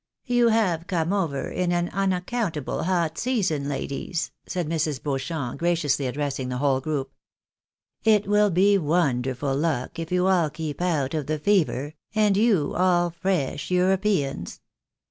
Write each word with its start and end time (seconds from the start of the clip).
42 0.25 0.33
THE 0.33 0.33
BAENABYS 0.33 0.41
IN 0.41 0.49
AMEIUCA." 0.49 0.59
You 0.61 0.67
have 0.67 0.87
come 0.87 1.13
over 1.13 1.47
in 1.47 1.71
an 1.71 1.89
unaccountable 1.89 2.83
hot 2.85 3.17
season, 3.19 3.69
ladies," 3.69 4.31
said 4.47 4.67
Mrs. 4.67 5.03
Beauchamp, 5.03 5.59
graciously 5.59 6.07
addressing 6.07 6.49
the 6.49 6.57
whole 6.57 6.81
group." 6.81 7.11
It 8.03 8.25
will 8.27 8.49
be 8.49 8.79
wonderful 8.79 9.55
luck 9.55 9.99
if 9.99 10.11
you 10.11 10.25
all 10.25 10.49
keep 10.49 10.81
out 10.81 11.13
of 11.13 11.27
the 11.27 11.37
fever, 11.37 11.93
and 12.15 12.35
you 12.35 12.73
all 12.73 13.11
fresh 13.11 13.69
Europeans." 13.69 14.59